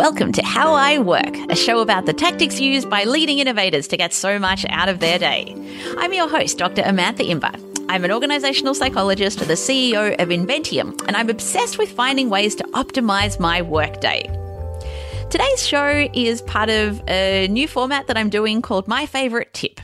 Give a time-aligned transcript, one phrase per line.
[0.00, 3.98] Welcome to How I Work, a show about the tactics used by leading innovators to
[3.98, 5.54] get so much out of their day.
[5.98, 6.80] I'm your host, Dr.
[6.80, 7.52] Amantha Imber.
[7.90, 12.64] I'm an organizational psychologist, the CEO of Inventium, and I'm obsessed with finding ways to
[12.68, 14.22] optimize my workday.
[15.28, 19.82] Today's show is part of a new format that I'm doing called My Favorite Tip.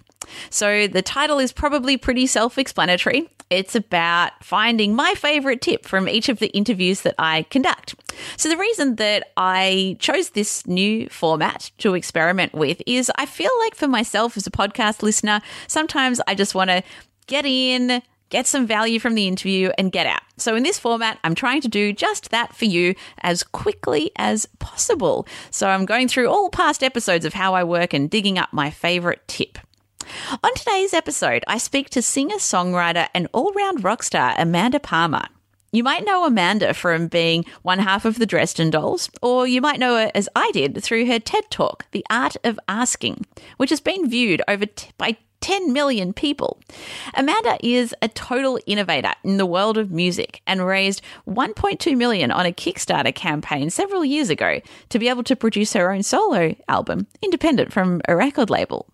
[0.48, 3.28] So the title is probably pretty self explanatory.
[3.48, 7.94] It's about finding my favorite tip from each of the interviews that I conduct.
[8.36, 13.52] So, the reason that I chose this new format to experiment with is I feel
[13.60, 16.82] like for myself as a podcast listener, sometimes I just want to
[17.28, 20.22] get in, get some value from the interview, and get out.
[20.38, 24.46] So, in this format, I'm trying to do just that for you as quickly as
[24.58, 25.24] possible.
[25.52, 28.70] So, I'm going through all past episodes of how I work and digging up my
[28.70, 29.58] favorite tip.
[30.42, 35.26] On today's episode, I speak to singer songwriter and all round rock star Amanda Palmer.
[35.72, 39.78] You might know Amanda from being one half of the Dresden Dolls, or you might
[39.78, 43.26] know her as I did through her TED Talk, The Art of Asking,
[43.56, 46.60] which has been viewed over t- by 10 million people.
[47.14, 52.46] Amanda is a total innovator in the world of music and raised 1.2 million on
[52.46, 57.06] a Kickstarter campaign several years ago to be able to produce her own solo album,
[57.22, 58.88] independent from a record label.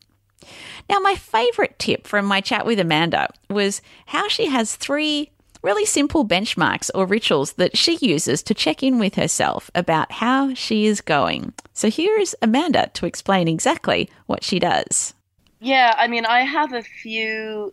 [0.88, 5.30] Now, my favorite tip from my chat with Amanda was how she has three
[5.62, 10.52] really simple benchmarks or rituals that she uses to check in with herself about how
[10.54, 11.52] she is going.
[11.72, 15.14] So here is Amanda to explain exactly what she does.
[15.60, 17.72] Yeah, I mean, I have a few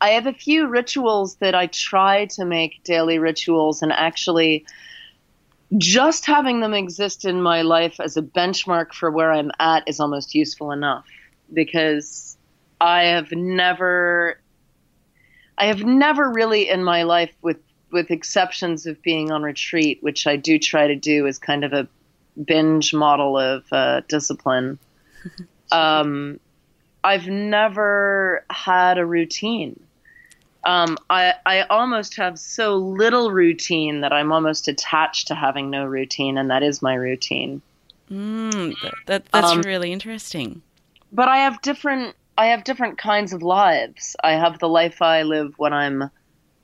[0.00, 4.66] I have a few rituals that I try to make daily rituals and actually
[5.78, 10.00] just having them exist in my life as a benchmark for where I'm at is
[10.00, 11.06] almost useful enough
[11.52, 12.36] because
[12.80, 14.38] I have never
[15.58, 17.58] I have never really in my life with
[17.92, 21.72] with exceptions of being on retreat, which I do try to do as kind of
[21.72, 21.86] a
[22.42, 24.78] binge model of uh, discipline.
[25.72, 26.40] um,
[27.04, 29.78] I've never had a routine.
[30.64, 35.84] Um, I, I almost have so little routine that I'm almost attached to having no
[35.84, 37.62] routine, and that is my routine.
[38.10, 40.62] Mm, that, that, that's um, really interesting
[41.12, 44.16] but I have different I have different kinds of lives.
[44.24, 46.10] I have the life I live when I'm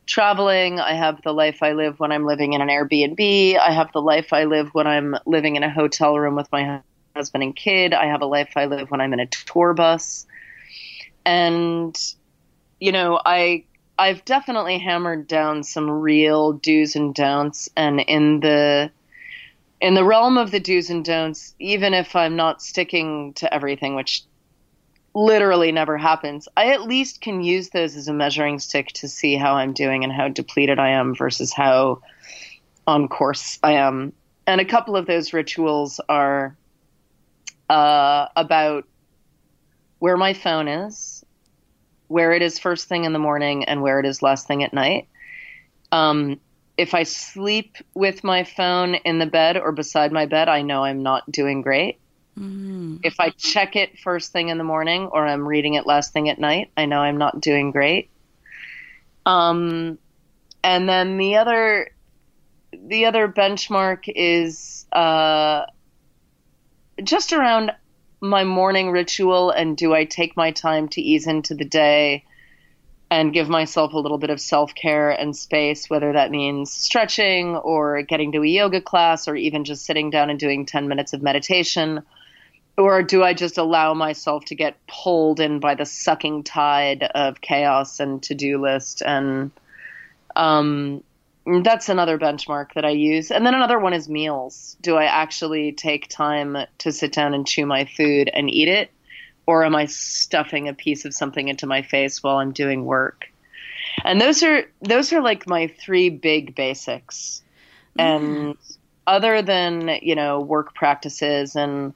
[0.06, 0.80] traveling.
[0.80, 3.58] I have the life I live when I'm living in an Airbnb.
[3.58, 6.80] I have the life I live when I'm living in a hotel room with my
[7.14, 7.92] husband and kid.
[7.92, 10.26] I have a life I live when I'm in a tour bus.
[11.26, 11.94] And
[12.80, 13.64] you know, I
[13.98, 18.90] I've definitely hammered down some real do's and don'ts and in the
[19.80, 23.94] in the realm of the do's and don'ts, even if I'm not sticking to everything,
[23.94, 24.24] which
[25.14, 29.36] literally never happens, I at least can use those as a measuring stick to see
[29.36, 32.02] how I'm doing and how depleted I am versus how
[32.86, 34.12] on course I am.
[34.46, 36.56] And a couple of those rituals are
[37.68, 38.84] uh, about
[39.98, 41.17] where my phone is,
[42.08, 44.72] where it is first thing in the morning, and where it is last thing at
[44.72, 45.08] night.
[45.92, 46.40] Um,
[46.76, 50.84] if I sleep with my phone in the bed or beside my bed, I know
[50.84, 51.98] I'm not doing great.
[52.38, 52.98] Mm-hmm.
[53.02, 56.28] If I check it first thing in the morning or I'm reading it last thing
[56.28, 58.10] at night, I know I'm not doing great.
[59.26, 59.98] Um,
[60.62, 61.90] and then the other,
[62.72, 65.66] the other benchmark is uh,
[67.02, 67.72] just around
[68.20, 72.24] my morning ritual and do I take my time to ease into the day
[73.10, 77.56] and give myself a little bit of self care and space, whether that means stretching
[77.56, 81.12] or getting to a yoga class or even just sitting down and doing 10 minutes
[81.12, 82.02] of meditation
[82.78, 87.40] or do I just allow myself to get pulled in by the sucking tide of
[87.40, 89.02] chaos and to do list?
[89.04, 89.50] And
[90.36, 91.02] um,
[91.46, 93.30] that's another benchmark that I use.
[93.30, 94.76] And then another one is meals.
[94.80, 98.90] Do I actually take time to sit down and chew my food and eat it?
[99.46, 103.30] Or am I stuffing a piece of something into my face while I'm doing work?
[104.04, 107.42] And those are those are like my three big basics.
[107.98, 108.02] Mm.
[108.02, 108.58] And
[109.06, 111.94] other than, you know, work practices and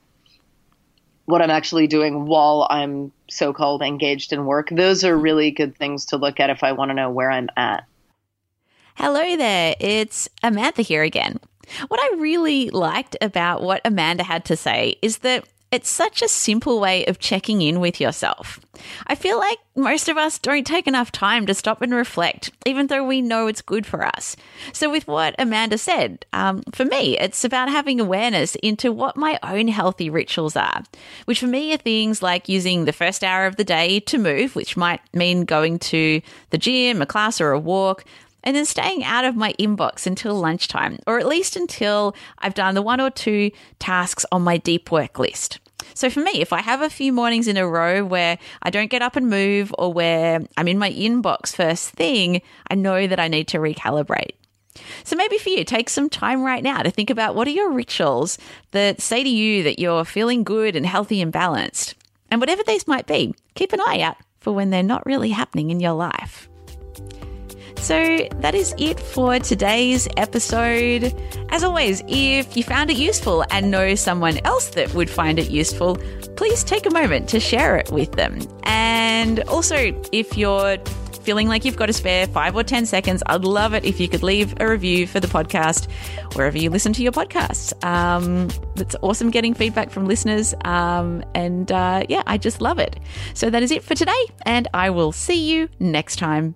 [1.26, 4.68] what I'm actually doing while I'm so called engaged in work.
[4.70, 7.48] Those are really good things to look at if I want to know where I'm
[7.56, 7.84] at.
[9.02, 11.40] Hello there, it's Amantha here again.
[11.88, 16.28] What I really liked about what Amanda had to say is that it's such a
[16.28, 18.60] simple way of checking in with yourself.
[19.08, 22.86] I feel like most of us don't take enough time to stop and reflect, even
[22.86, 24.36] though we know it's good for us.
[24.72, 29.36] So, with what Amanda said, um, for me, it's about having awareness into what my
[29.42, 30.84] own healthy rituals are,
[31.24, 34.54] which for me are things like using the first hour of the day to move,
[34.54, 36.20] which might mean going to
[36.50, 38.04] the gym, a class, or a walk
[38.42, 42.74] and then staying out of my inbox until lunchtime, or at least until I've done
[42.74, 45.58] the one or two tasks on my deep work list.
[45.94, 48.90] So for me, if I have a few mornings in a row where I don't
[48.90, 53.20] get up and move or where I'm in my inbox first thing, I know that
[53.20, 54.32] I need to recalibrate.
[55.04, 57.70] So maybe for you, take some time right now to think about what are your
[57.70, 58.38] rituals
[58.70, 61.94] that say to you that you're feeling good and healthy and balanced.
[62.30, 65.70] And whatever these might be, keep an eye out for when they're not really happening
[65.70, 66.48] in your life.
[67.82, 71.12] So that is it for today's episode.
[71.48, 75.50] As always, if you found it useful and know someone else that would find it
[75.50, 75.96] useful,
[76.36, 78.38] please take a moment to share it with them.
[78.62, 80.78] And also, if you're
[81.22, 84.08] feeling like you've got a spare five or 10 seconds, I'd love it if you
[84.08, 85.90] could leave a review for the podcast
[86.36, 87.72] wherever you listen to your podcasts.
[87.84, 90.54] Um, it's awesome getting feedback from listeners.
[90.64, 93.00] Um, and uh, yeah, I just love it.
[93.34, 94.24] So that is it for today.
[94.46, 96.54] And I will see you next time.